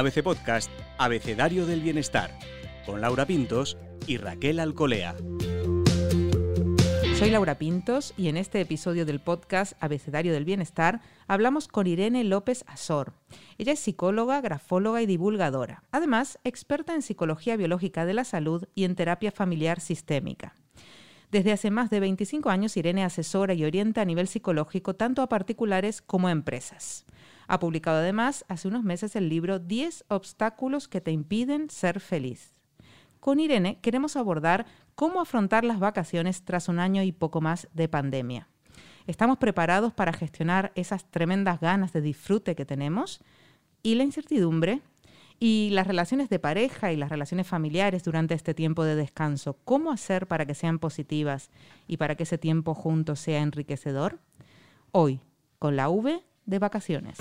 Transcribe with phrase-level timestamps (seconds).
[0.00, 2.30] ABC Podcast Abecedario del Bienestar,
[2.86, 3.76] con Laura Pintos
[4.06, 5.14] y Raquel Alcolea.
[7.18, 12.24] Soy Laura Pintos y en este episodio del podcast Abecedario del Bienestar hablamos con Irene
[12.24, 13.12] López Azor.
[13.58, 15.82] Ella es psicóloga, grafóloga y divulgadora.
[15.92, 20.54] Además, experta en psicología biológica de la salud y en terapia familiar sistémica.
[21.30, 25.28] Desde hace más de 25 años, Irene asesora y orienta a nivel psicológico tanto a
[25.28, 27.04] particulares como a empresas.
[27.50, 32.52] Ha publicado además hace unos meses el libro 10 obstáculos que te impiden ser feliz.
[33.18, 37.88] Con Irene queremos abordar cómo afrontar las vacaciones tras un año y poco más de
[37.88, 38.46] pandemia.
[39.08, 43.20] ¿Estamos preparados para gestionar esas tremendas ganas de disfrute que tenemos?
[43.82, 44.80] ¿Y la incertidumbre?
[45.40, 49.58] ¿Y las relaciones de pareja y las relaciones familiares durante este tiempo de descanso?
[49.64, 51.50] ¿Cómo hacer para que sean positivas
[51.88, 54.20] y para que ese tiempo juntos sea enriquecedor?
[54.92, 55.18] Hoy,
[55.58, 57.16] con la V de vacaciones.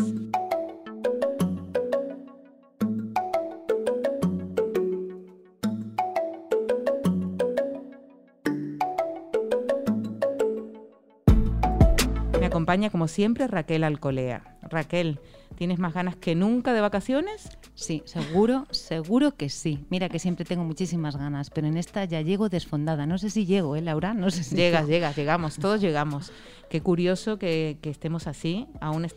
[12.69, 14.59] acompaña como siempre Raquel Alcolea.
[14.70, 15.20] Raquel,
[15.56, 17.58] ¿tienes más ganas que nunca de vacaciones?
[17.75, 19.86] Sí, seguro, seguro que sí.
[19.89, 23.06] Mira que siempre tengo muchísimas ganas, pero en esta ya llego desfondada.
[23.06, 24.14] No sé si llego, ¿eh, Laura?
[24.14, 26.31] No sé si Llegas, llegas, llegamos, todos llegamos.
[26.70, 29.08] Qué curioso que, estemos así, aún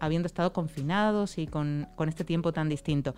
[0.00, 3.14] habiendo estado confinados y con, con este tiempo tan distinto.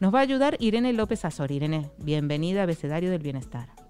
[0.00, 1.50] Nos va a ayudar Irene López Azor.
[1.50, 3.81] Irene, bienvenida a Abecedario del Bienestar.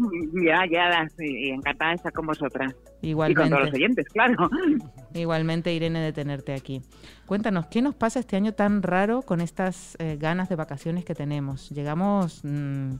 [0.44, 2.74] Ya, ya, sí, encantada de estar con vosotras.
[3.02, 3.40] Igualmente.
[3.40, 4.50] Y con todos los oyentes, claro.
[5.14, 6.82] Igualmente, Irene, de tenerte aquí.
[7.26, 11.14] Cuéntanos, ¿qué nos pasa este año tan raro con estas eh, ganas de vacaciones que
[11.14, 11.70] tenemos?
[11.70, 12.94] Llegamos, mm,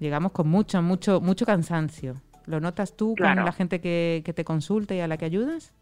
[0.00, 2.14] llegamos con mucho, mucho, mucho cansancio.
[2.46, 5.72] ¿Lo notas tú con la gente que, que, te consulta y a la que ayudas?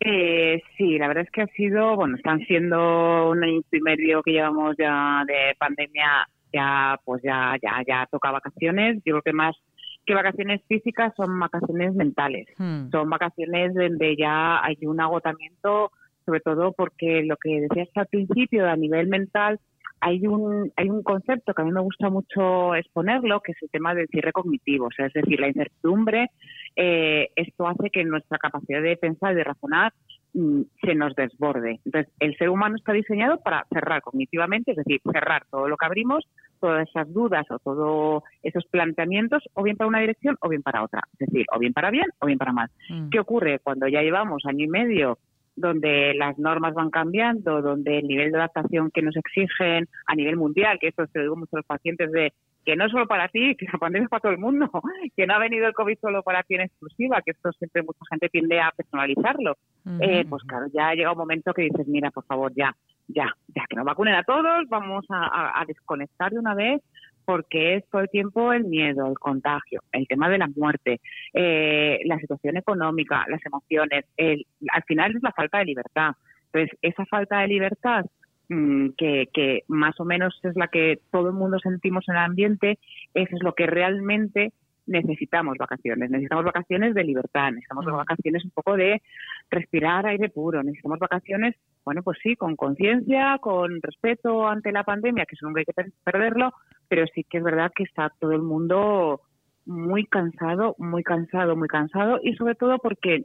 [0.00, 4.20] Eh, sí, la verdad es que ha sido, bueno, están siendo un año y medio
[4.22, 8.96] que llevamos ya de pandemia ya pues ya ya ya toca vacaciones.
[9.04, 9.56] Yo creo que más
[10.04, 12.46] que vacaciones físicas son vacaciones mentales.
[12.58, 12.90] Hmm.
[12.90, 15.92] Son vacaciones donde ya hay un agotamiento,
[16.24, 19.60] sobre todo porque lo que decías al principio a nivel mental
[20.00, 23.70] hay un hay un concepto que a mí me gusta mucho exponerlo, que es el
[23.70, 26.30] tema del cierre cognitivo, o sea, es decir, la incertidumbre.
[26.76, 29.94] Eh, esto hace que nuestra capacidad de pensar y de razonar
[30.34, 31.78] Mm, se nos desborde.
[31.84, 35.86] Entonces, el ser humano está diseñado para cerrar cognitivamente, es decir, cerrar todo lo que
[35.86, 36.24] abrimos,
[36.64, 40.82] todas esas dudas o todos esos planteamientos, o bien para una dirección o bien para
[40.82, 41.02] otra.
[41.18, 42.70] Es decir, o bien para bien o bien para mal.
[42.88, 43.10] Mm.
[43.10, 45.18] ¿Qué ocurre cuando ya llevamos año y medio
[45.56, 50.36] donde las normas van cambiando, donde el nivel de adaptación que nos exigen a nivel
[50.36, 52.32] mundial, que esto se lo digo mucho a los pacientes de
[52.64, 54.70] que no es solo para ti, que la pandemia es para todo el mundo,
[55.16, 58.00] que no ha venido el COVID solo para ti en exclusiva, que esto siempre mucha
[58.10, 59.56] gente tiende a personalizarlo.
[60.00, 62.74] Eh, pues claro, ya llega un momento que dices, mira, por favor, ya,
[63.08, 66.82] ya, ya que nos vacunen a todos, vamos a, desconectar de una vez
[67.26, 71.00] porque es todo el tiempo el miedo, el contagio, el tema de la muerte,
[71.32, 76.12] eh, la situación económica, las emociones, el, al final es la falta de libertad.
[76.52, 78.04] Entonces, esa falta de libertad
[78.48, 82.78] que, que más o menos es la que todo el mundo sentimos en el ambiente,
[83.14, 84.52] eso es lo que realmente
[84.86, 87.96] necesitamos vacaciones, necesitamos vacaciones de libertad, necesitamos mm.
[87.96, 89.02] vacaciones un poco de
[89.50, 95.26] respirar aire puro, necesitamos vacaciones, bueno, pues sí, con conciencia, con respeto ante la pandemia,
[95.26, 96.52] que eso nunca hay que perderlo,
[96.88, 99.22] pero sí que es verdad que está todo el mundo
[99.66, 103.24] muy cansado, muy cansado, muy cansado y sobre todo porque,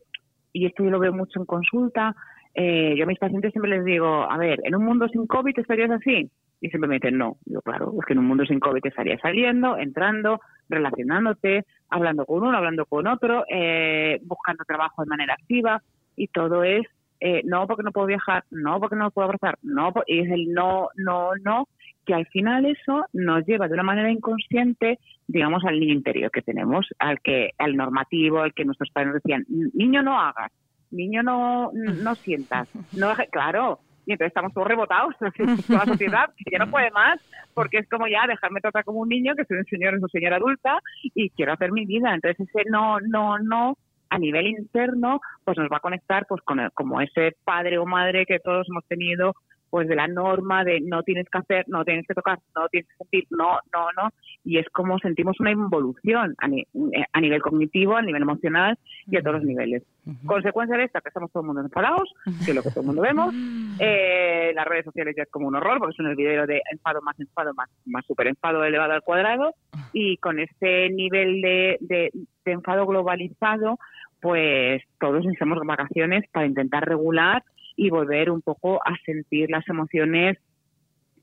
[0.53, 2.15] y esto yo lo veo mucho en consulta,
[2.53, 5.57] eh, yo a mis pacientes siempre les digo, a ver, ¿en un mundo sin COVID
[5.57, 6.29] estarías así?
[6.61, 7.37] Y siempre me dicen, no.
[7.45, 12.43] Yo, claro, es que en un mundo sin COVID estarías saliendo, entrando, relacionándote, hablando con
[12.43, 15.81] uno, hablando con otro, eh, buscando trabajo de manera activa
[16.15, 16.85] y todo es,
[17.21, 20.53] eh, no porque no puedo viajar, no porque no puedo abrazar, no, y es el
[20.53, 21.67] no, no, no,
[22.05, 26.41] que al final eso nos lleva de una manera inconsciente, digamos, al niño interior que
[26.41, 30.51] tenemos, al que, al normativo, al que nuestros padres decían, niño no hagas,
[30.91, 35.13] niño no, no sientas, no, claro, y entonces estamos todos rebotados,
[35.67, 37.21] toda la sociedad, ya no puede más,
[37.53, 40.09] porque es como ya dejarme tratar como un niño, que soy un señor, es un
[40.09, 40.79] señor adulta,
[41.13, 42.15] y quiero hacer mi vida.
[42.15, 43.77] Entonces ese no, no, no,
[44.09, 48.25] a nivel interno, pues nos va a conectar pues con como ese padre o madre
[48.25, 49.35] que todos hemos tenido
[49.69, 52.89] pues de la norma de no tienes que hacer, no tienes que tocar, no tienes
[52.89, 54.09] que sentir, no, no, no,
[54.43, 58.77] y es como sentimos una involución a, eh, nivel cognitivo, a nivel emocional
[59.07, 59.83] y a todos los niveles.
[60.25, 62.11] Consecuencia de esta, que estamos todo el mundo enfadados,
[62.45, 63.33] que es lo que todo el mundo vemos,
[63.79, 67.01] eh, las redes sociales ya es como un horror, porque son el video de enfado
[67.01, 69.53] más enfado más, más super enfado elevado al cuadrado,
[69.93, 72.11] y con este nivel de, de,
[72.45, 73.77] de enfado globalizado,
[74.21, 77.43] pues todos necesitamos vacaciones para intentar regular
[77.75, 80.37] y volver un poco a sentir las emociones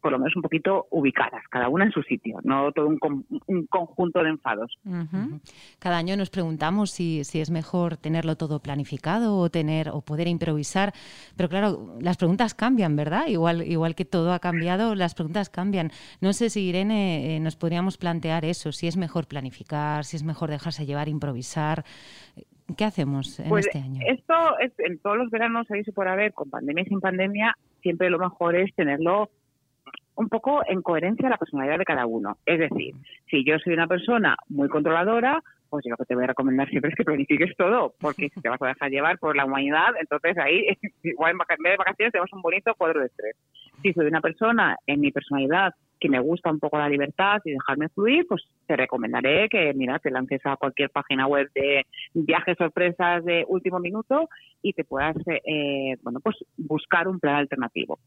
[0.07, 4.23] por lo menos un poquito ubicadas, cada una en su sitio, no todo un, conjunto
[4.23, 4.79] de enfados.
[5.81, 10.29] Cada año nos preguntamos si, si, es mejor tenerlo todo planificado o tener o poder
[10.29, 10.93] improvisar,
[11.37, 13.27] pero claro, las preguntas cambian, ¿verdad?
[13.27, 15.91] Igual, igual que todo ha cambiado, las preguntas cambian.
[16.21, 20.23] No sé si Irene eh, nos podríamos plantear eso, si es mejor planificar, si es
[20.23, 21.85] mejor dejarse llevar, improvisar.
[22.77, 24.01] ¿Qué hacemos en pues este año?
[24.07, 27.57] Esto es, en todos los veranos, ahí se por haber, con pandemia y sin pandemia,
[27.83, 29.31] siempre lo mejor es tenerlo
[30.17, 32.39] un poco en coherencia a la personalidad de cada uno.
[32.45, 32.95] Es decir,
[33.31, 36.69] si yo soy una persona muy controladora, pues yo lo que te voy a recomendar
[36.69, 39.89] siempre es que planifiques todo, porque si te vas a dejar llevar por la humanidad,
[40.01, 40.67] entonces ahí,
[41.03, 43.37] igual en vez de vacaciones, tenemos un bonito cuadro de estrés.
[43.83, 47.53] Si soy una persona en mi personalidad que me gusta un poco la libertad y
[47.53, 52.57] dejarme fluir, pues te recomendaré que, mira, te lances a cualquier página web de viajes
[52.59, 54.29] sorpresas de último minuto
[54.63, 57.99] y te puedas, eh, bueno, pues buscar un plan alternativo.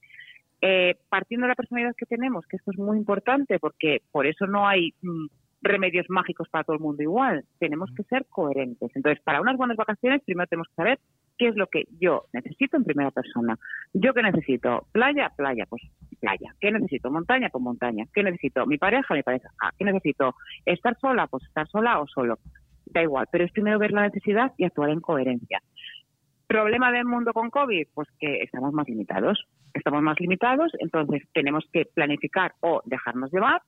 [0.61, 4.45] Eh, partiendo de la personalidad que tenemos, que esto es muy importante porque por eso
[4.45, 5.27] no hay mm,
[5.61, 8.91] remedios mágicos para todo el mundo igual, tenemos que ser coherentes.
[8.95, 10.99] Entonces, para unas buenas vacaciones, primero tenemos que saber
[11.37, 13.57] qué es lo que yo necesito en primera persona.
[13.93, 15.81] Yo qué necesito, playa, playa, pues
[16.19, 16.53] playa.
[16.59, 17.09] ¿Qué necesito?
[17.09, 18.05] Montaña, pues montaña.
[18.13, 18.65] ¿Qué necesito?
[18.65, 19.49] Mi pareja, mi pareja.
[19.61, 20.35] Ah, ¿Qué necesito?
[20.65, 22.39] Estar sola, pues estar sola o solo.
[22.85, 25.61] Da igual, pero es primero ver la necesidad y actuar en coherencia.
[26.49, 27.89] ¿Problema del mundo con COVID?
[27.93, 29.45] Pues que estamos más limitados.
[29.75, 33.61] Estamos más limitados, entonces tenemos que planificar o dejarnos llevar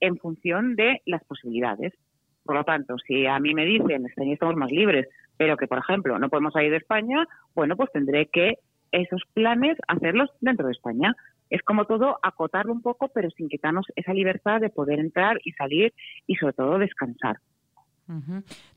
[0.00, 1.94] en función de las posibilidades.
[2.44, 5.08] Por lo tanto, si a mí me dicen, este año estamos más libres,
[5.38, 8.58] pero que, por ejemplo, no podemos salir de España, bueno, pues tendré que
[8.92, 11.16] esos planes hacerlos dentro de España.
[11.48, 15.52] Es como todo, acotarlo un poco, pero sin quitarnos esa libertad de poder entrar y
[15.52, 15.94] salir
[16.26, 17.38] y sobre todo descansar.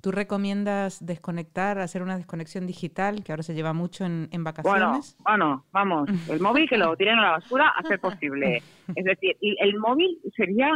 [0.02, 5.16] ¿Tú recomiendas desconectar, hacer una desconexión digital, que ahora se lleva mucho en, vacaciones?
[5.20, 8.62] Bueno, vamos, el móvil que lo tiren a la basura a ser posible.
[8.96, 10.70] Es decir, el móvil sería,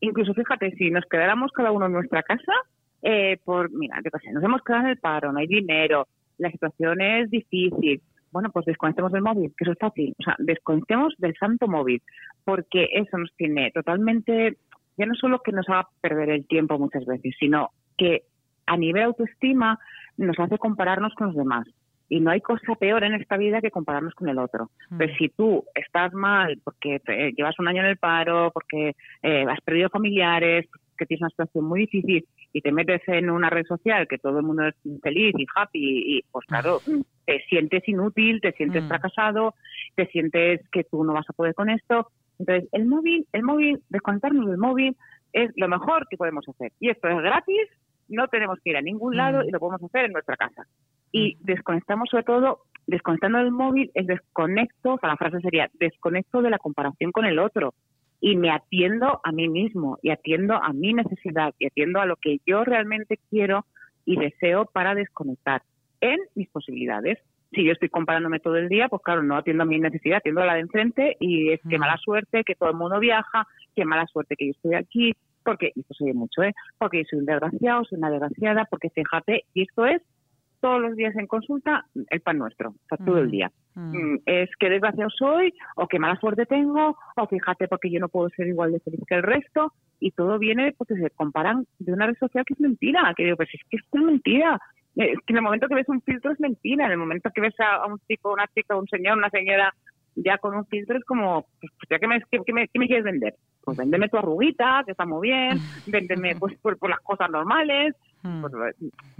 [0.00, 2.52] incluso fíjate, si nos quedáramos cada uno en nuestra casa,
[3.00, 6.06] eh, por, mira, qué pasa, nos hemos quedado en el paro, no hay dinero,
[6.38, 8.02] la situación es difícil.
[8.30, 10.14] Bueno, pues desconectemos del móvil, que eso es fácil.
[10.18, 12.02] O sea, desconectemos del santo móvil,
[12.44, 14.56] porque eso nos tiene totalmente,
[14.96, 18.22] ya no solo que nos haga perder el tiempo muchas veces, sino que
[18.66, 19.78] a nivel autoestima
[20.16, 21.66] nos hace compararnos con los demás.
[22.08, 24.70] Y no hay cosa peor en esta vida que compararnos con el otro.
[24.90, 24.98] Mm.
[24.98, 27.00] Pero si tú estás mal porque
[27.36, 30.66] llevas un año en el paro, porque eh, has perdido familiares,
[30.98, 34.38] que tienes una situación muy difícil y te metes en una red social que todo
[34.38, 37.00] el mundo es feliz y happy y pues claro, mm.
[37.24, 38.88] te sientes inútil, te sientes mm.
[38.88, 39.54] fracasado,
[39.94, 42.08] te sientes que tú no vas a poder con esto.
[42.38, 44.96] Entonces, el móvil, el móvil, desconectarnos del móvil
[45.32, 46.72] es lo mejor que podemos hacer.
[46.78, 47.68] Y esto es gratis,
[48.12, 49.48] no tenemos que ir a ningún lado mm.
[49.48, 50.66] y lo podemos hacer en nuestra casa.
[51.10, 51.44] Y mm.
[51.44, 56.50] desconectamos sobre todo, desconectando el móvil, es desconecto, o sea, la frase sería, desconecto de
[56.50, 57.74] la comparación con el otro
[58.20, 62.14] y me atiendo a mí mismo y atiendo a mi necesidad y atiendo a lo
[62.16, 63.66] que yo realmente quiero
[64.04, 65.62] y deseo para desconectar
[66.00, 67.18] en mis posibilidades.
[67.52, 70.40] Si yo estoy comparándome todo el día, pues claro, no atiendo a mi necesidad, atiendo
[70.40, 71.80] a la de enfrente y es que mm.
[71.80, 75.72] mala suerte que todo el mundo viaja, qué mala suerte que yo estoy aquí, porque,
[75.74, 76.52] y esto se mucho, ¿eh?
[76.78, 80.02] porque yo soy un desgraciado, soy una desgraciada, porque fíjate, y esto es
[80.60, 83.50] todos los días en consulta el pan nuestro, o sea, todo el mm, día.
[83.74, 83.96] Mm.
[83.96, 88.08] Mm, es que desgraciado soy, o qué mala suerte tengo, o fíjate porque yo no
[88.08, 89.72] puedo ser igual de feliz que el resto,
[90.02, 93.36] y todo viene porque se comparan de una red social que es mentira, que digo,
[93.36, 94.58] pues es que es mentira.
[94.94, 97.40] Es que en el momento que ves un filtro es mentira, en el momento que
[97.40, 99.72] ves a, un chico, una chica, un señor, una señora
[100.14, 103.34] ya con un filtro es como, pues, ya que me, que, me, quieres vender?
[103.64, 108.40] Pues véndeme tu arruguita, que está muy bien, véndeme pues por, las cosas normales, hmm.
[108.40, 108.76] pues,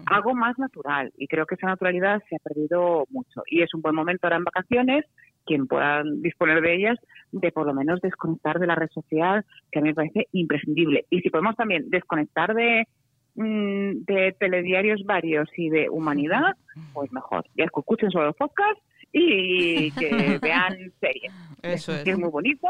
[0.06, 1.12] algo más natural.
[1.16, 3.42] Y creo que esa naturalidad se ha perdido mucho.
[3.46, 5.04] Y es un buen momento ahora en vacaciones,
[5.44, 6.99] quien pueda disponer de ellas,
[7.32, 11.06] de por lo menos desconectar de la red social, que a mí me parece imprescindible.
[11.11, 12.87] Y si podemos también desconectar de,
[13.37, 16.56] mm, de telediarios varios y de humanidad,
[16.92, 17.44] pues mejor.
[17.56, 18.82] Ya escuchen solo los podcasts
[19.12, 21.33] y que vean series.
[21.62, 22.02] Eso es.
[22.02, 22.66] Que es muy bonito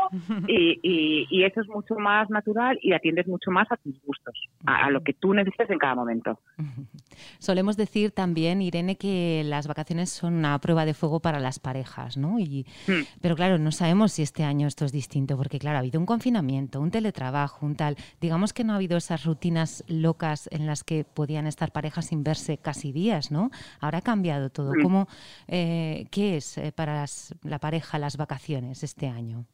[0.47, 4.35] y, y, y, eso es mucho más natural y atiendes mucho más a tus gustos,
[4.67, 6.39] a, lo que tú necesitas en cada momento.
[7.39, 12.19] Solemos decir también, Irene, que las vacaciones son una prueba de fuego para las parejas,
[12.19, 12.39] ¿no?
[12.39, 13.21] Y, hmm.
[13.23, 16.07] Pero claro, no sabemos si este año esto es distinto, porque claro, ha habido un
[16.07, 17.97] confinamiento, un teletrabajo, un tal.
[18.21, 22.25] Digamos que no ha habido esas rutinas locas en las que podían estar parejas sin
[22.25, 23.51] verse casi días, ¿no?
[23.81, 24.73] Ahora ha cambiado todo.
[24.75, 24.83] Hmm.
[24.83, 25.09] ¿Cómo,
[25.49, 27.05] eh, ¿Qué es eh, para
[27.43, 29.45] la pareja las vacaciones este año?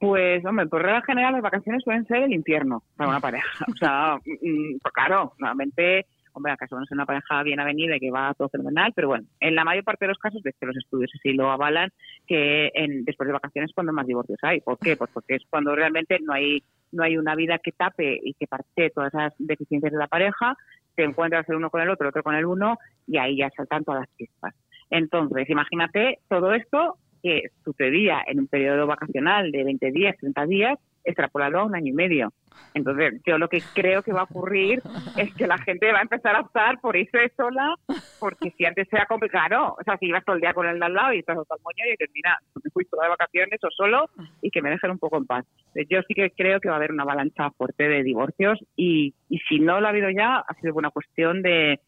[0.00, 3.64] Pues, hombre, por regla general las vacaciones suelen ser el infierno para una pareja.
[3.72, 7.96] O sea, mm, mm, pues claro, normalmente hombre, acaso no es una pareja bien avenida
[7.96, 10.52] y que va todo fenomenal, pero bueno, en la mayor parte de los casos, de
[10.52, 11.90] que los estudios así lo avalan,
[12.26, 14.60] que en, después de vacaciones es cuando más divorcios hay.
[14.60, 14.96] ¿Por qué?
[15.02, 18.46] Pues porque es cuando realmente no hay no hay una vida que tape y que
[18.46, 20.56] parte todas esas deficiencias de la pareja,
[20.94, 23.50] te encuentras el uno con el otro, el otro con el uno, y ahí ya
[23.56, 24.54] saltan todas las chispas.
[24.92, 30.78] Entonces, imagínate todo esto que sucedía en un periodo vacacional de 20 días, 30 días,
[31.02, 32.32] extrapolado a un año y medio.
[32.74, 34.82] Entonces, yo lo que creo que va a ocurrir
[35.16, 37.74] es que la gente va a empezar a optar por irse sola,
[38.20, 40.84] porque si antes era complicado, o sea, si ibas todo el día con el de
[40.84, 43.64] al lado y estás todo el moño y dices, mira, me fui toda de vacaciones
[43.64, 44.10] o solo
[44.42, 45.46] y que me dejen un poco en paz.
[45.88, 49.38] Yo sí que creo que va a haber una avalancha fuerte de divorcios y, y
[49.48, 51.80] si no lo ha habido ya, ha sido una cuestión de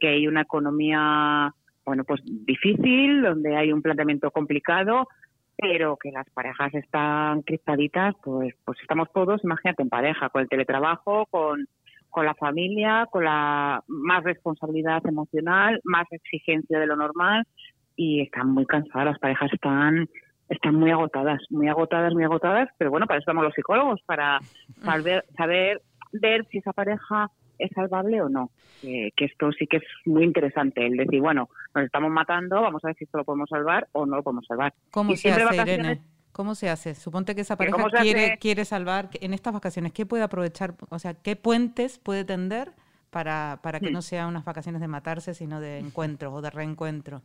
[0.00, 1.54] que hay una economía
[1.86, 5.08] bueno, pues difícil, donde hay un planteamiento complicado,
[5.56, 10.48] pero que las parejas están crispaditas, pues, pues estamos todos, imagínate, en pareja, con el
[10.48, 11.66] teletrabajo, con,
[12.10, 17.46] con la familia, con la más responsabilidad emocional, más exigencia de lo normal
[17.94, 20.08] y están muy cansadas, las parejas están
[20.48, 24.38] están muy agotadas, muy agotadas, muy agotadas, pero bueno, para eso estamos los psicólogos, para
[24.84, 28.50] saber, saber ver si esa pareja es salvable o no.
[28.80, 32.88] que esto sí que es muy interesante, el decir, bueno, nos estamos matando, vamos a
[32.88, 34.74] ver si esto lo podemos salvar o no lo podemos salvar.
[34.90, 36.00] ¿Cómo se hace, Irene?
[36.32, 36.94] ¿Cómo se hace?
[36.94, 39.92] Suponte que esa pareja quiere, quiere salvar en estas vacaciones.
[39.92, 40.74] ¿Qué puede aprovechar?
[40.90, 42.72] O sea, ¿qué puentes puede tender
[43.08, 43.92] para, para que mm.
[43.94, 47.22] no sean unas vacaciones de matarse, sino de encuentro o de reencuentro?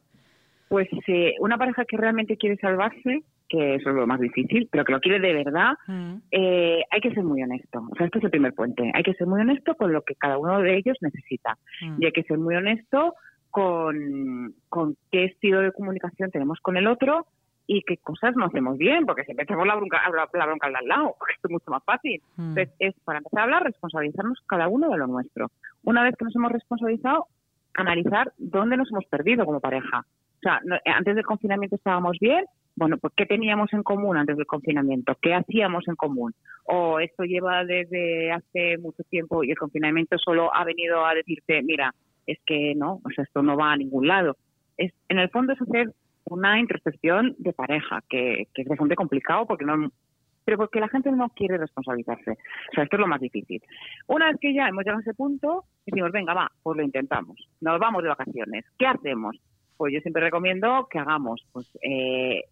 [0.69, 4.85] Pues eh, una pareja que realmente quiere salvarse que eso es lo más difícil, pero
[4.85, 6.15] que lo quiere de verdad, mm.
[6.31, 7.85] eh, hay que ser muy honesto.
[7.91, 8.89] O sea, este es el primer puente.
[8.93, 11.57] Hay que ser muy honesto con lo que cada uno de ellos necesita.
[11.81, 12.01] Mm.
[12.01, 13.13] Y hay que ser muy honesto
[13.49, 17.27] con, con qué estilo de comunicación tenemos con el otro
[17.67, 20.01] y qué cosas no hacemos bien, porque siempre tenemos la bronca,
[20.33, 22.21] la, bronca al lado, porque es mucho más fácil.
[22.37, 22.49] Mm.
[22.49, 25.51] Entonces, es para empezar a hablar, responsabilizarnos cada uno de lo nuestro.
[25.83, 27.27] Una vez que nos hemos responsabilizado,
[27.73, 30.05] analizar dónde nos hemos perdido como pareja.
[30.05, 32.45] O sea, antes del confinamiento estábamos bien,
[32.81, 35.15] bueno, pues ¿qué teníamos en común antes del confinamiento?
[35.21, 36.33] ¿Qué hacíamos en común?
[36.63, 41.61] O esto lleva desde hace mucho tiempo y el confinamiento solo ha venido a decirte,
[41.61, 41.93] mira,
[42.25, 44.35] es que no, o sea, esto no va a ningún lado.
[44.77, 45.93] Es, en el fondo es hacer
[46.25, 49.91] una introspección de pareja, que, que es bastante complicado porque no,
[50.43, 52.31] pero porque la gente no quiere responsabilizarse.
[52.31, 53.61] O sea, esto es lo más difícil.
[54.07, 57.47] Una vez que ya hemos llegado a ese punto, decimos, venga, va, pues lo intentamos.
[57.59, 58.65] Nos vamos de vacaciones.
[58.79, 59.37] ¿Qué hacemos?
[59.81, 62.43] Pues yo siempre recomiendo que hagamos, pues, eh,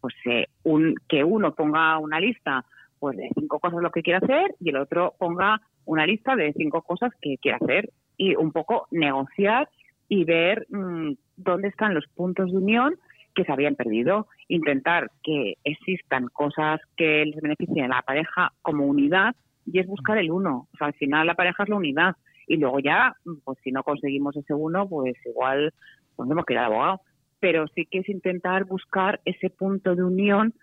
[0.00, 2.64] pues eh, un, que uno ponga una lista
[2.98, 6.54] pues de cinco cosas lo que quiere hacer y el otro ponga una lista de
[6.54, 9.68] cinco cosas que quiere hacer y un poco negociar
[10.08, 12.94] y ver mm, dónde están los puntos de unión
[13.34, 18.86] que se habían perdido, intentar que existan cosas que les beneficien a la pareja como
[18.86, 19.36] unidad
[19.70, 20.66] y es buscar el uno.
[20.72, 22.16] O sea, al final la pareja es la unidad
[22.50, 25.74] y luego ya, pues si no conseguimos ese uno, pues igual
[26.24, 27.00] tenemos que ir al abogado,
[27.40, 30.54] pero sí que es intentar buscar ese punto de unión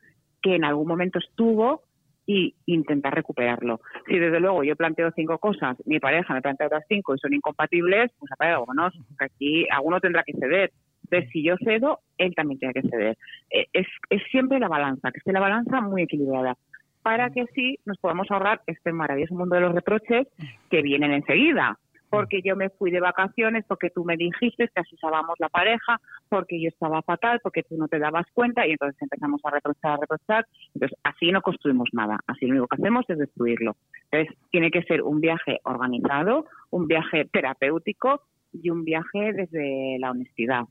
[0.41, 1.83] que en algún momento estuvo
[2.25, 3.79] y intentar recuperarlo.
[4.05, 7.33] Si desde luego yo planteo cinco cosas, mi pareja me plantea otras cinco y son
[7.33, 10.71] incompatibles, pues vámonos, que aquí alguno tendrá que ceder.
[11.05, 13.17] Entonces, si yo cedo, él también tiene que ceder.
[13.49, 16.57] Eh, es, es siempre la balanza, que esté la balanza muy equilibrada,
[17.01, 20.27] para que así nos podamos ahorrar este maravilloso mundo de los reproches
[20.69, 24.95] que vienen enseguida porque yo me fui de vacaciones, porque tú me dijiste que así
[24.95, 25.99] usábamos la pareja,
[26.29, 29.91] porque yo estaba fatal, porque tú no te dabas cuenta y entonces empezamos a reprochar,
[29.91, 30.47] a reprochar.
[30.73, 33.75] Entonces, así no construimos nada, así lo único que hacemos es destruirlo.
[34.11, 38.21] Entonces, tiene que ser un viaje organizado, un viaje terapéutico
[38.53, 40.65] y un viaje desde la honestidad.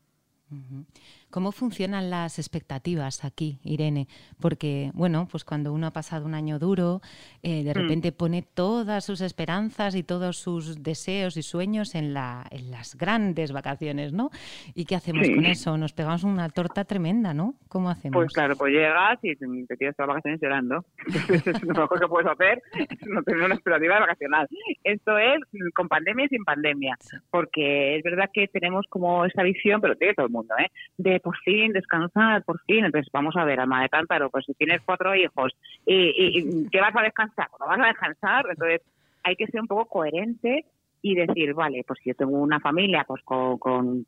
[1.31, 4.07] ¿Cómo funcionan las expectativas aquí, Irene?
[4.41, 7.01] Porque, bueno, pues cuando uno ha pasado un año duro,
[7.43, 7.75] eh, de mm.
[7.75, 12.97] repente pone todas sus esperanzas y todos sus deseos y sueños en, la, en las
[12.97, 14.31] grandes vacaciones, ¿no?
[14.75, 15.77] ¿Y qué hacemos con eso?
[15.77, 17.55] Nos pegamos una torta tremenda, ¿no?
[17.69, 18.17] ¿Cómo hacemos?
[18.17, 20.85] Pues claro, pues llegas y te tiras todas las vacaciones llorando.
[21.29, 22.63] es lo mejor que puedes hacer,
[23.07, 24.49] no tener una expectativa vacacional.
[24.85, 25.41] Esto es
[25.75, 26.97] con pandemia y sin pandemia,
[27.31, 30.71] porque es verdad que tenemos como esa visión, pero tiene todo el mundo, ¿eh?
[30.97, 32.85] De por fin descansar, por fin.
[32.85, 35.53] Entonces, vamos a ver, alma de cántaro, pues si tienes cuatro hijos
[35.85, 37.49] y, y, ¿qué vas a descansar?
[37.59, 38.47] ¿No vas a descansar?
[38.51, 38.83] Entonces,
[39.23, 40.65] hay que ser un poco coherente
[41.03, 44.05] y decir, vale, pues si yo tengo una familia pues con, con,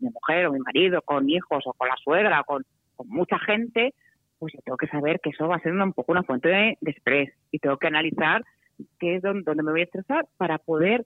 [0.00, 2.64] mi mujer o mi marido, con hijos o con la suegra, con,
[3.06, 3.94] mucha gente,
[4.38, 6.78] pues yo tengo que saber que eso va a ser un poco una fuente de,
[6.82, 8.44] estrés y tengo que analizar
[9.00, 11.04] qué es donde, donde me voy a estresar para poder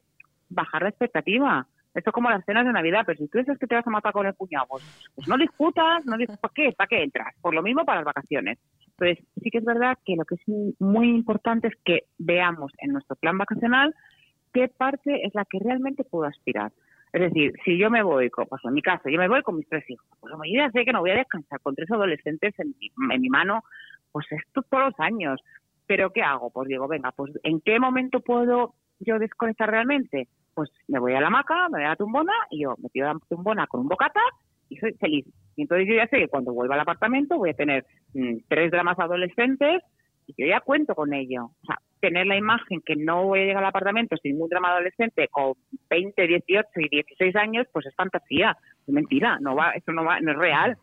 [0.49, 1.67] bajar la expectativa.
[1.97, 3.91] Esto es como las cenas de Navidad, pero si tú dices que te vas a
[3.91, 4.85] matar con el cuñado, pues,
[5.15, 6.73] pues no discutas, no discutas, ¿para qué?
[6.77, 7.35] ¿Para qué entras?
[7.41, 8.59] Por lo mismo para las vacaciones.
[8.99, 10.43] Entonces, sí que es verdad que lo que es
[10.79, 13.95] muy importante es que veamos en nuestro plan vacacional
[14.53, 16.71] qué parte es la que realmente puedo aspirar.
[17.15, 19.57] Es decir, si yo me voy, con, pues en mi caso, yo me voy con
[19.57, 22.53] mis tres hijos, pues yo ya sé que no voy a descansar con tres adolescentes
[22.59, 23.65] en mi, en mi mano,
[24.13, 25.41] pues esto todos los años.
[25.87, 26.51] Pero ¿qué hago?
[26.51, 30.29] Pues digo, venga, pues ¿en qué momento puedo yo desconectar realmente?
[30.57, 33.09] Pues me voy a la hamaca, me voy a la tumbona y yo me pido
[33.09, 34.23] la tumbona con un bocata
[34.71, 35.27] y soy feliz.
[35.55, 37.85] Y entonces yo ya sé que cuando vuelva al apartamento voy a tener
[38.15, 39.83] mm, tres dramas adolescentes
[40.27, 41.51] y yo ya cuento con ello.
[41.63, 44.71] O sea, tener la imagen que no voy a llegar al apartamento sin ningún drama
[44.71, 45.53] adolescente con
[45.91, 50.21] 20, 18 y 16 años, pues es fantasía, es mentira, no va, eso no va,
[50.21, 50.79] no es real.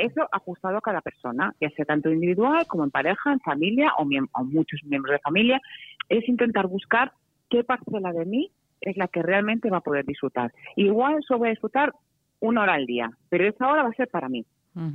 [0.00, 4.02] Eso ajustado a cada persona, ya sea tanto individual como en pareja, en familia o,
[4.02, 5.60] o muchos miembros de familia,
[6.08, 7.12] es intentar buscar
[7.50, 8.50] qué parcela de mí
[8.86, 10.52] es la que realmente va a poder disfrutar.
[10.76, 11.92] Igual eso voy a disfrutar
[12.40, 14.44] una hora al día, pero esa hora va a ser para mí.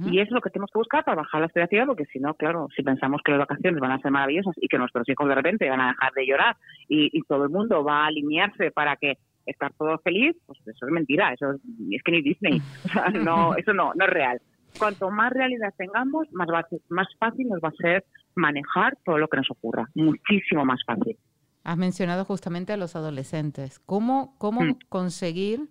[0.05, 2.35] Y eso es lo que tenemos que buscar para bajar la expectativa, porque si no,
[2.35, 5.33] claro, si pensamos que las vacaciones van a ser maravillosas y que nuestros hijos de
[5.33, 6.55] repente van a dejar de llorar
[6.87, 9.17] y, todo el mundo va a alinearse para que
[9.47, 13.55] estar todo feliz, pues eso es mentira, eso es, que ni Disney, o sea, no,
[13.55, 14.39] eso no, no es real.
[14.77, 16.47] Cuanto más realidad tengamos, más,
[16.89, 18.05] más fácil nos va a ser
[18.35, 21.17] manejar todo lo que nos ocurra, muchísimo más fácil.
[21.63, 23.79] Has mencionado justamente a los adolescentes.
[23.79, 24.79] ¿Cómo, cómo mm.
[24.89, 25.69] conseguir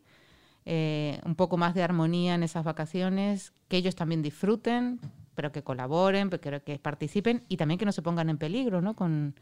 [0.66, 5.00] eh, un poco más de armonía en esas vacaciones, que ellos también disfruten,
[5.34, 8.94] pero que colaboren, pero que participen y también que no se pongan en peligro, ¿no?
[8.94, 9.34] Con,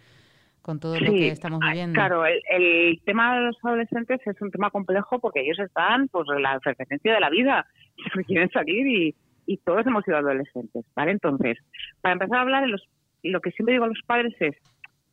[0.81, 1.95] todo lo que estamos ah, viviendo.
[1.95, 6.43] Claro, el, tema de los adolescentes es un tema complejo porque ellos están pues en
[6.43, 7.67] la efervescencia de la vida,
[8.27, 9.15] quieren salir y,
[9.47, 11.13] y todos hemos sido adolescentes, ¿vale?
[11.13, 11.57] Entonces,
[12.03, 12.87] para empezar a hablar, los,
[13.23, 14.57] lo que siempre digo a los padres es,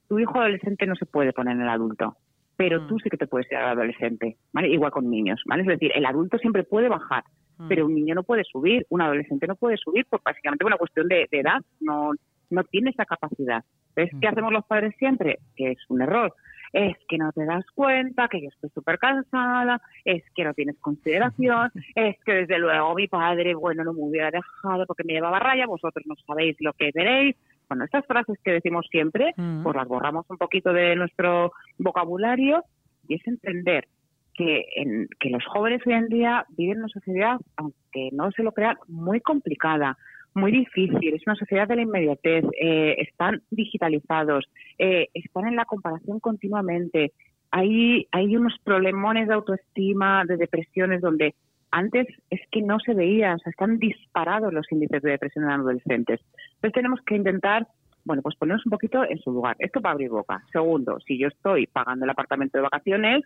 [0.07, 2.17] tu hijo adolescente no se puede poner en el adulto
[2.57, 2.87] pero mm.
[2.87, 4.69] tú sí que te puedes ser adolescente, ¿vale?
[4.69, 5.63] Igual con niños, ¿vale?
[5.63, 7.23] Es decir, el adulto siempre puede bajar,
[7.57, 7.67] mm.
[7.67, 11.07] pero un niño no puede subir, un adolescente no puede subir, pues básicamente una cuestión
[11.07, 12.11] de, edad, no,
[12.49, 13.63] no tiene esa capacidad.
[13.95, 14.27] ¿qué mm.
[14.27, 15.39] hacemos los padres siempre?
[15.55, 16.33] Que es un error.
[16.73, 20.77] Es que no te das cuenta, que yo estoy súper cansada, es que no tienes
[20.79, 25.39] consideración, es que desde luego mi padre, bueno, no me hubiera dejado porque me llevaba
[25.39, 29.63] raya, vosotros no sabéis lo que veréis, bueno, estas frases que decimos siempre, mm.
[29.63, 32.63] pues las borramos un poquito de nuestro vocabulario
[33.07, 33.87] y es entender
[34.33, 38.43] que, en, que los jóvenes hoy en día viven en una sociedad, aunque no se
[38.43, 39.97] lo crean, muy complicada,
[40.33, 41.13] muy difícil.
[41.13, 42.43] Es una sociedad de la inmediatez.
[42.59, 44.45] Eh, están digitalizados,
[44.77, 47.13] eh, están en la comparación continuamente.
[47.51, 51.35] Hay, hay unos problemones de autoestima, de depresiones, donde
[51.71, 55.51] antes es que no se veía, o sea, están disparados los índices de depresión en
[55.51, 56.21] adolescentes.
[56.55, 57.67] Entonces tenemos que intentar,
[58.05, 59.55] bueno, pues ponernos un poquito en su lugar.
[59.59, 60.43] Esto para abrir boca.
[60.51, 63.23] Segundo, si yo estoy pagando el apartamento de vacaciones,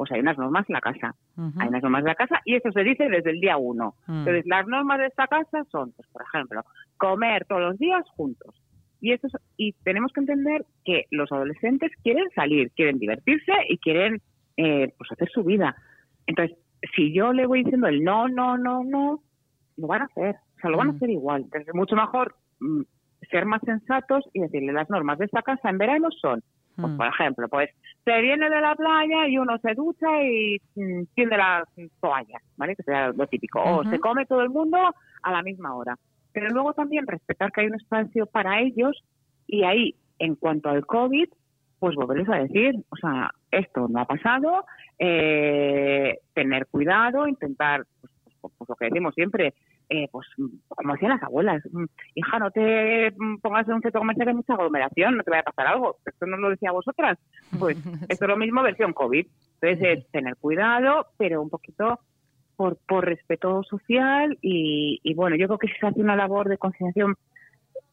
[0.00, 1.14] pues hay unas normas en la casa.
[1.58, 3.96] Hay unas normas de la casa y eso se dice desde el día uno.
[4.06, 4.20] Mm.
[4.20, 6.64] Entonces, las normas de esta casa son, pues, por ejemplo,
[6.96, 8.54] comer todos los días juntos.
[9.02, 14.22] Y, eso y tenemos que entender que los adolescentes quieren salir, quieren divertirse y quieren
[14.56, 15.76] eh, pues hacer su vida.
[16.26, 16.56] Entonces,
[16.94, 19.20] si yo le voy diciendo el no, no, no, no,
[19.76, 20.36] lo van a hacer.
[20.56, 20.96] O sea, lo van a mm.
[20.96, 21.42] hacer igual.
[21.42, 22.82] Entonces, mucho mejor mm,
[23.30, 26.42] ser más sensatos y decirle las normas de esta casa en verano son,
[26.76, 26.96] pues, mm.
[26.96, 27.70] por ejemplo, pues
[28.04, 30.58] se viene de la playa y uno se ducha y
[31.14, 31.64] tiende las
[32.00, 32.76] toallas, ¿vale?
[32.76, 33.62] Que sea lo típico.
[33.62, 34.78] O se come todo el mundo
[35.22, 35.96] a la misma hora.
[36.32, 39.02] Pero luego también respetar que hay un espacio para ellos
[39.46, 41.28] y ahí, en cuanto al COVID,
[41.80, 44.64] pues volverles a decir, o sea, esto no ha pasado,
[44.98, 49.54] eh, tener cuidado, intentar, pues, pues, pues, lo que decimos siempre,
[49.88, 50.28] eh, pues
[50.68, 53.12] como decían las abuelas, mm, hija, no te
[53.42, 55.96] pongas en un centro comercial de mucha aglomeración, no te vaya a pasar algo.
[56.04, 57.18] Esto no lo decía vosotras.
[57.58, 57.76] Pues
[58.08, 59.26] esto es lo mismo versión COVID.
[59.60, 61.98] Entonces es tener cuidado, pero un poquito
[62.56, 66.48] por, por respeto social y, y bueno, yo creo que si se hace una labor
[66.48, 67.16] de concienciación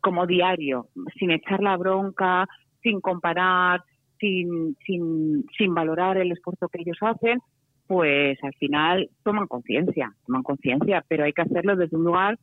[0.02, 2.48] como diario, sin echar la bronca,
[2.88, 3.84] sin comparar,
[4.20, 7.40] sin, sin, sin valorar el esfuerzo que ellos hacen,
[7.86, 12.38] pues al final toman conciencia, toman conciencia, pero hay que hacerlo desde un lugar,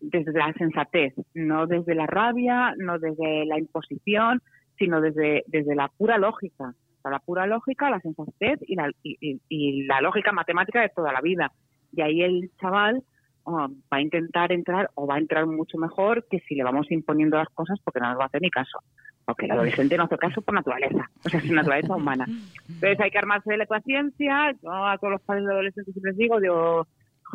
[0.00, 4.40] desde la sensatez, no desde la rabia, no desde la imposición,
[4.78, 6.74] sino desde, desde la pura lógica.
[7.04, 11.52] la pura lógica, la sensatez y la, y, la lógica matemática de toda la vida.
[11.92, 13.02] Y ahí el chaval
[13.44, 16.90] oh, va a intentar entrar o va a entrar mucho mejor que si le vamos
[16.90, 18.80] imponiendo las cosas porque no nos va a hacer ni caso
[19.24, 22.26] porque el adolescente no hace caso por naturaleza, o sea, es naturaleza humana.
[22.68, 26.16] Entonces hay que armarse de la paciencia, yo a todos los padres de adolescentes les
[26.16, 26.86] digo, digo,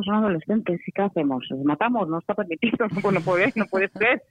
[0.03, 1.45] son adolescentes, ¿y qué hacemos?
[1.49, 2.07] ¿Los matamos?
[2.07, 4.21] No está permitido, no puede, no puede ser,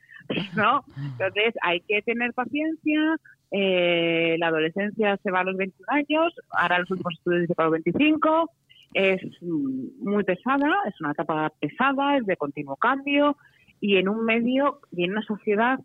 [0.57, 0.85] ¿no?
[0.97, 3.16] Entonces hay que tener paciencia,
[3.51, 7.68] eh, la adolescencia se va a los 21 años, ahora los últimos estudios dicen para
[7.68, 8.51] los 25,
[8.94, 13.37] es muy pesada, es una etapa pesada, es de continuo cambio,
[13.81, 15.79] y en un medio y en una sociedad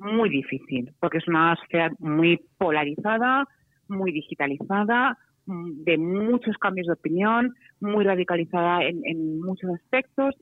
[0.00, 3.46] muy difícil, porque es una sociedad muy polarizada,
[3.88, 10.34] muy digitalizada, de muchos cambios de opinión, muy radicalizada en, en muchos aspectos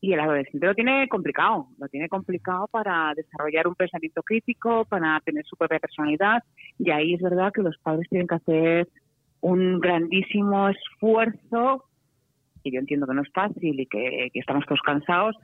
[0.00, 5.20] y el adolescente lo tiene complicado, lo tiene complicado para desarrollar un pensamiento crítico, para
[5.24, 6.42] tener su propia personalidad
[6.78, 8.88] y ahí es verdad que los padres tienen que hacer
[9.40, 11.84] un grandísimo esfuerzo,
[12.62, 15.36] que yo entiendo que no es fácil y que, estamos todos cansados,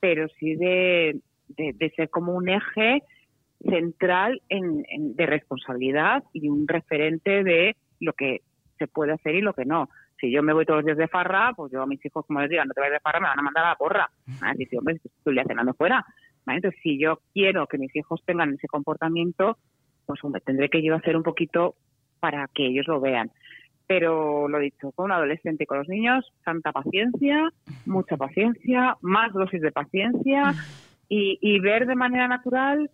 [0.00, 1.20] pero sí de,
[1.56, 3.02] de, ser como un eje
[3.60, 4.84] central en,
[5.14, 8.42] de responsabilidad y un referente de lo que
[8.78, 9.88] se puede hacer y lo que no
[10.22, 12.40] si yo me voy todos los días de farra, pues yo a mis hijos, como
[12.40, 14.08] les digo, no te vayas de farra, me van a mandar a la porra.
[14.40, 16.06] Así que, hombre, estoy cenando fuera.
[16.46, 19.58] Entonces, si yo quiero que mis hijos tengan ese comportamiento,
[20.06, 21.74] pues hombre, tendré que yo hacer un poquito
[22.20, 23.32] para que ellos lo vean.
[23.88, 27.50] Pero lo dicho, con un adolescente y con los niños, santa paciencia,
[27.84, 30.54] mucha paciencia, más dosis de paciencia
[31.14, 32.90] y, y ver de manera natural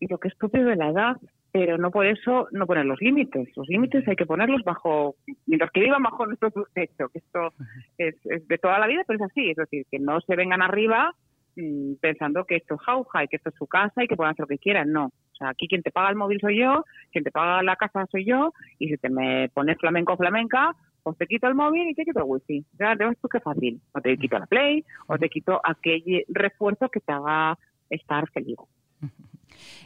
[0.00, 1.16] lo que es propio de la edad
[1.52, 3.48] pero no por eso no poner los límites.
[3.56, 5.14] Los límites hay que ponerlos bajo,
[5.46, 7.54] mientras que vivan bajo nuestro techo, que esto
[7.96, 8.14] es,
[8.46, 11.14] de toda la vida, pero es así, es decir, que no se vengan arriba
[11.56, 14.32] mm, pensando que esto es jauja y que esto es su casa y que puedan
[14.32, 15.06] hacer lo que quieran, no.
[15.06, 18.04] O sea, aquí quien te paga el móvil soy yo, quien te paga la casa
[18.10, 21.88] soy yo, y si te me pones flamenco o flamenca, pues te quito el móvil
[21.88, 22.64] y te quito el wifi.
[22.80, 23.80] Ya, ves tú qué fácil.
[23.92, 27.56] O te quito la play, o te quito aquel refuerzo que te haga
[27.88, 28.56] estar feliz.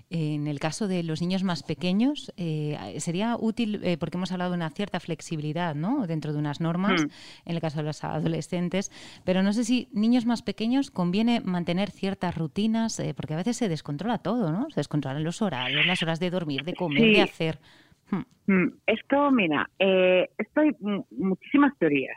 [0.08, 4.52] En el caso de los niños más pequeños, eh, sería útil, eh, porque hemos hablado
[4.52, 6.06] de una cierta flexibilidad ¿no?
[6.06, 7.10] dentro de unas normas, hmm.
[7.44, 8.90] en el caso de los adolescentes,
[9.24, 13.58] pero no sé si niños más pequeños conviene mantener ciertas rutinas, eh, porque a veces
[13.58, 14.70] se descontrola todo, ¿no?
[14.70, 17.60] Se descontrolan los horarios, las horas de dormir, de comer, de hacer.
[18.10, 18.22] Hmm.
[18.46, 18.68] Hmm.
[18.86, 20.72] Esto, mira, esto hay
[21.10, 22.16] muchísimas teorías.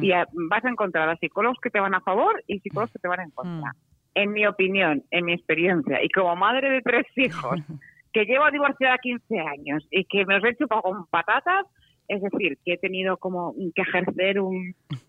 [0.00, 3.08] Y vas a encontrar a psicólogos que te van a favor y psicólogos que te
[3.08, 3.74] van en contra
[4.14, 7.60] en mi opinión, en mi experiencia, y como madre de tres hijos,
[8.12, 11.66] que llevo divorciada 15 años y que me los he chupado con patatas,
[12.08, 14.36] es decir, que he tenido como que ejercer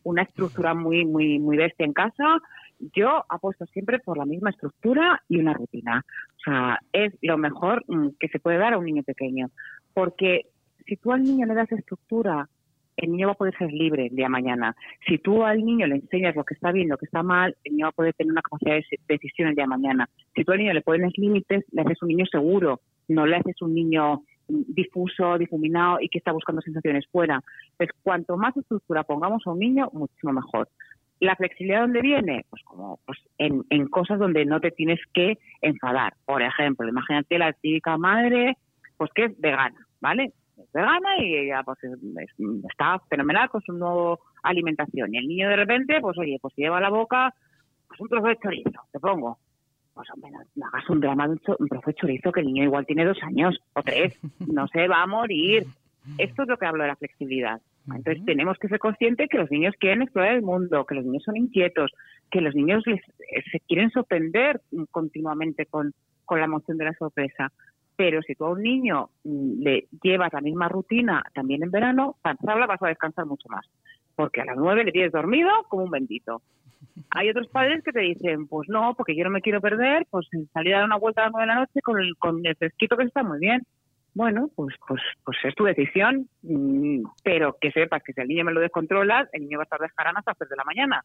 [0.03, 2.37] una estructura muy, muy, muy bestia en casa,
[2.79, 6.03] yo apuesto siempre por la misma estructura y una rutina.
[6.37, 9.49] O sea, es lo mejor mm, que se puede dar a un niño pequeño.
[9.93, 10.47] Porque
[10.85, 12.47] si tú al niño le das estructura,
[12.97, 14.75] el niño va a poder ser libre el día de mañana.
[15.07, 17.73] Si tú al niño le enseñas lo que está bien, lo que está mal, el
[17.73, 20.09] niño va a poder tener una capacidad de decisión el día de mañana.
[20.35, 23.61] Si tú al niño le pones límites, le haces un niño seguro, no le haces
[23.61, 27.41] un niño difuso, difuminado y que está buscando sensaciones fuera.
[27.77, 30.69] Pues cuanto más estructura pongamos a un niño, muchísimo mejor.
[31.23, 32.45] ¿La flexibilidad dónde viene?
[32.49, 36.13] Pues como pues en, en cosas donde no te tienes que enfadar.
[36.25, 38.57] Por ejemplo, imagínate la típica madre
[38.97, 40.33] pues que es vegana, ¿vale?
[40.73, 41.79] vegana y ella pues
[42.69, 45.13] está fenomenal con su nueva alimentación.
[45.13, 47.33] Y el niño de repente, pues oye, pues lleva la boca
[47.87, 49.37] pues un trozo de chorizo, te pongo.
[49.93, 52.85] Pues hombre, no, hagas un drama de un, trozo de chorizo que el niño igual
[52.85, 55.63] tiene dos años o tres, no se va a morir.
[56.17, 57.61] Esto es lo que hablo de la flexibilidad.
[57.87, 61.23] Entonces tenemos que ser conscientes que los niños quieren explorar el mundo, que los niños
[61.23, 61.91] son inquietos,
[62.31, 63.01] que los niños les,
[63.51, 65.93] se quieren sorprender continuamente con,
[66.25, 67.51] con la emoción de la sorpresa.
[67.95, 72.15] Pero si tú a un niño mm, le llevas la misma rutina también en verano,
[72.21, 73.65] para vas a descansar mucho más.
[74.15, 76.41] Porque a las nueve le tienes dormido como un bendito.
[77.11, 80.27] Hay otros padres que te dicen, pues no, porque yo no me quiero perder, pues
[80.53, 82.55] salir a dar una vuelta a las nueve de la noche con el, con el
[82.55, 83.61] fresquito que está muy bien.
[84.15, 88.45] Bueno, pues, pues, pues es tu decisión, mm, pero que sepas que si el niño
[88.45, 91.03] me lo descontrola, el niño va a estar descarando hasta las tres de la mañana.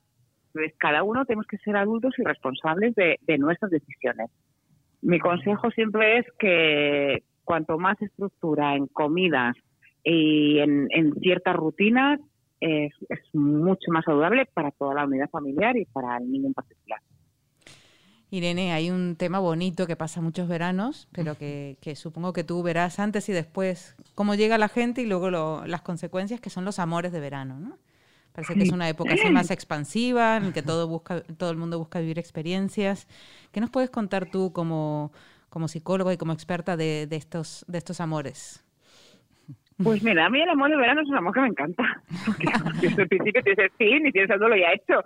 [0.48, 4.30] Entonces, cada uno tenemos que ser adultos y responsables de, de nuestras decisiones.
[5.00, 9.56] Mi consejo siempre es que cuanto más estructura en comidas
[10.04, 12.20] y en, ciertas rutinas,
[12.60, 12.92] es,
[13.32, 17.00] mucho más saludable para toda la unidad familiar y para el niño en particular.
[18.30, 22.98] Irene, hay un tema bonito que pasa muchos veranos, pero que, supongo que tú verás
[22.98, 27.12] antes y después cómo llega la gente y luego las consecuencias que son los amores
[27.12, 27.78] de verano, ¿no?
[28.32, 31.78] Parece que es una época así más expansiva, en que todo, busca, todo el mundo
[31.78, 33.08] busca vivir experiencias.
[33.50, 35.10] ¿Qué nos puedes contar tú como,
[35.48, 38.62] como psicólogo y como experta de, de, estos, de estos amores?
[39.82, 41.84] Pues mira, a mí el amor de verano es un amor que me encanta.
[42.26, 42.46] Porque
[42.80, 45.00] desde el principio te dices sí, ni tienes lo ya hecho.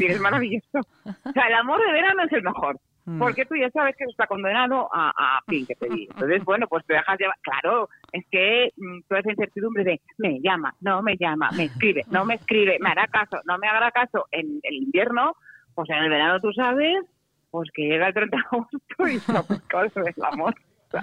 [0.00, 0.80] Es maravilloso.
[1.04, 2.78] O sea, el amor de verano es el mejor.
[3.06, 3.18] Mm.
[3.18, 6.12] Porque tú ya sabes que está condenado a, a fin que te digo.
[6.14, 7.36] Entonces, bueno, pues te dejas llevar.
[7.42, 12.04] Claro, es que mm, toda esa incertidumbre de me llama, no me llama, me escribe,
[12.10, 15.36] no me escribe, me hará caso, no me hará caso en el invierno,
[15.74, 17.04] pues en el verano tú sabes,
[17.50, 20.54] pues que llega el 30 de agosto y no, pues es el amor.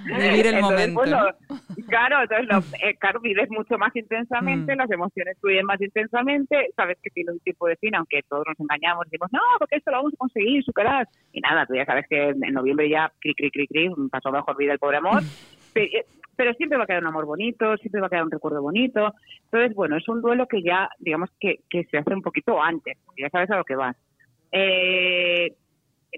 [0.06, 1.02] Vivir el momento.
[1.88, 4.78] claro, entonces eh, claro, vives mucho más intensamente, mm.
[4.78, 8.60] las emociones fluyen más intensamente, sabes que tiene un tipo de fin, aunque todos nos
[8.60, 11.08] engañamos, decimos, no, porque esto lo vamos a conseguir, superar.
[11.34, 14.58] Y nada, tú ya sabes que en noviembre ya, cri, cri, cri, cri, pasó mejor
[14.58, 15.22] vida el pobre amor.
[15.76, 18.62] eh, pero siempre va a quedar un amor bonito, siempre va a quedar un recuerdo
[18.62, 19.14] bonito.
[19.46, 22.98] Entonces, bueno, es un duelo que ya, digamos, que, que se hace un poquito antes,
[23.18, 23.96] ya sabes a lo que vas.
[24.52, 25.54] Eh,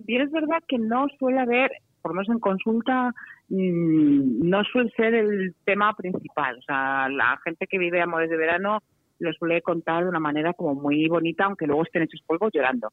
[0.06, 1.72] bien es verdad que no suele haber,
[2.04, 3.14] por lo menos en consulta,
[3.48, 6.58] mm, no suele ser el tema principal.
[6.60, 8.80] O sea, la gente que vive amores de verano
[9.20, 12.90] lo suele contar de una manera como muy bonita, aunque luego estén hechos polvos llorando.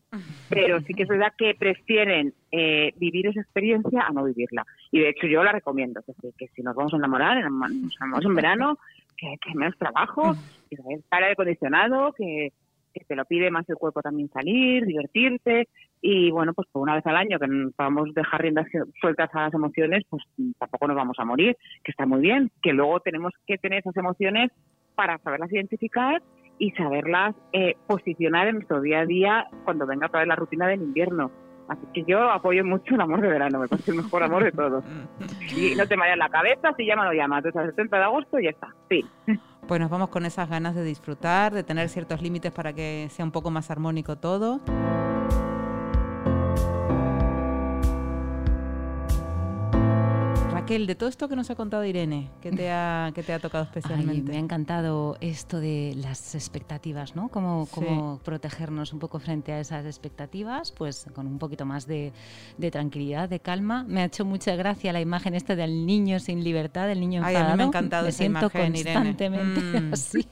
[0.49, 4.65] Pero sí que es verdad que prefieren eh, vivir esa experiencia a no vivirla.
[4.93, 6.03] Y de hecho yo la recomiendo,
[6.39, 8.79] que, si nos vamos a enamorar, nos enamoramos en verano,
[9.17, 10.37] que, que menos trabajo,
[10.69, 12.53] que estar aire acondicionado, que,
[12.95, 15.69] que te lo pide más el cuerpo también salir, divertirte
[16.03, 18.67] y bueno, pues una vez al año que podamos dejar riendas
[19.01, 20.23] sueltas a las emociones, pues
[20.59, 23.97] tampoco nos vamos a morir, que está muy bien, que luego tenemos que tener esas
[23.97, 24.51] emociones
[24.95, 26.23] para saberlas identificar
[26.59, 30.69] y saberlas eh, posicionar en nuestro día a día cuando venga otra vez la rutina
[30.69, 31.31] del invierno.
[31.69, 34.53] Así que yo apoyo mucho el amor de verano, me parece el mejor amor de
[34.53, 34.85] todos.
[35.57, 37.39] Y no te vayas la cabeza, si llama, lo llama.
[37.39, 38.69] Entonces, el 70 de agosto y ya está.
[38.89, 39.05] Sí.
[39.67, 43.25] Pues nos vamos con esas ganas de disfrutar, de tener ciertos límites para que sea
[43.25, 44.61] un poco más armónico todo.
[50.79, 54.31] De todo esto que nos ha contado Irene, ¿qué te ha, te ha tocado especialmente?
[54.31, 57.29] me ha encantado esto de las expectativas, ¿no?
[57.29, 62.13] Cómo, cómo protegernos un poco frente a esas expectativas, pues con un poquito más de,
[62.71, 63.85] tranquilidad, de calma.
[63.89, 67.47] Me ha hecho mucha gracia la imagen esta del niño sin libertad, del niño enfadado.
[67.47, 69.93] Ay, a mí me ha encantado esa siento imagen, constantemente mm.
[69.93, 70.27] así.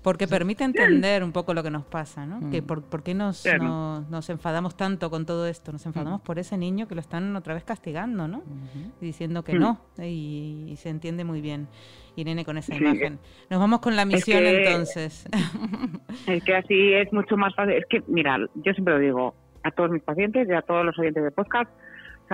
[0.00, 2.48] Porque permite entender un poco lo que nos pasa, ¿no?
[2.50, 2.64] Que mm.
[2.64, 3.44] por, qué nos,
[4.08, 5.72] nos, enfadamos tanto con todo esto?
[5.72, 6.24] Nos enfadamos mm.
[6.24, 8.42] por ese niño que lo están otra vez castigando, ¿no?
[8.98, 11.68] Diciendo que no, y, se entiende muy bien.
[12.16, 13.18] Irene con esa imagen.
[13.50, 15.28] Nos vamos con la misión entonces.
[16.28, 17.74] Es que así es mucho más fácil.
[17.74, 19.34] Es que, mira, yo siempre lo digo
[19.64, 21.70] a todos mis pacientes y a todos los oyentes de podcast,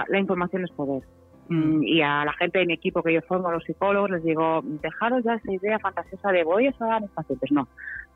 [0.09, 1.03] la información es poder.
[1.48, 1.79] Mm.
[1.79, 4.24] Mm, y a la gente de mi equipo que yo formo, a los psicólogos, les
[4.24, 7.50] digo, dejaros ya esa idea fantasiosa de voy a ayudar a mis pacientes.
[7.50, 7.68] No,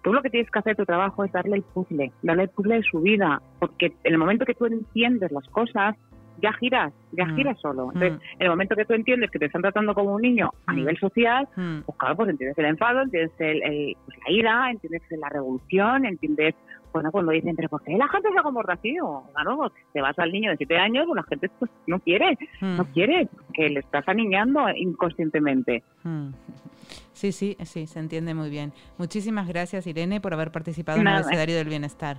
[0.03, 2.77] tú lo que tienes que hacer tu trabajo es darle el puzzle, darle el puzzle
[2.77, 5.97] de su vida, porque en el momento que tú entiendes las cosas,
[6.41, 7.37] ya giras, ya mm.
[7.37, 7.91] giras solo.
[7.93, 8.35] Entonces, mm.
[8.35, 10.77] en el momento que tú entiendes que te están tratando como un niño a mm.
[10.77, 15.29] nivel social, pues claro, pues entiendes el enfado, entiendes el, pues la ira, entiendes la
[15.29, 16.55] revolución, entiendes,
[16.93, 18.97] bueno, cuando dicen, pero ¿por qué la gente se comporta así?
[19.01, 22.39] O, claro, te vas al niño de siete años, pues la gente pues, no quiere,
[22.61, 25.83] no quiere, que le estás aniñando inconscientemente.
[27.13, 28.73] Sí, sí, sí, se entiende muy bien.
[28.99, 32.19] Muchísimas gracias, Irene, por haber participado en el abecedario del bienestar.